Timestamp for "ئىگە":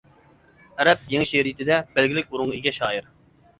2.61-2.77